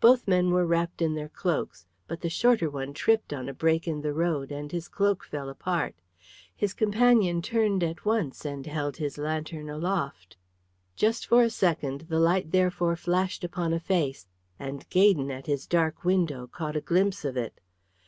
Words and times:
Both 0.00 0.26
men 0.26 0.50
were 0.50 0.66
wrapped 0.66 1.00
in 1.00 1.14
their 1.14 1.28
cloaks, 1.28 1.86
but 2.08 2.20
the 2.20 2.28
shorter 2.28 2.68
one 2.68 2.92
tripped 2.92 3.32
on 3.32 3.48
a 3.48 3.54
break 3.54 3.86
in 3.86 4.00
the 4.00 4.12
road 4.12 4.50
and 4.50 4.72
his 4.72 4.88
cloak 4.88 5.22
fell 5.22 5.48
apart. 5.48 5.94
His 6.56 6.74
companion 6.74 7.42
turned 7.42 7.84
at 7.84 8.04
once 8.04 8.44
and 8.44 8.66
held 8.66 8.96
his 8.96 9.18
lantern 9.18 9.68
aloft. 9.68 10.36
Just 10.96 11.28
for 11.28 11.44
a 11.44 11.48
second 11.50 12.06
the 12.08 12.18
light 12.18 12.50
therefore 12.50 12.96
flashed 12.96 13.44
upon 13.44 13.72
a 13.72 13.78
face, 13.78 14.26
and 14.58 14.84
Gaydon 14.90 15.30
at 15.30 15.46
his 15.46 15.64
dark 15.68 16.02
window 16.04 16.48
caught 16.48 16.74
a 16.74 16.80
glimpse 16.80 17.24
of 17.24 17.36
it. 17.36 17.60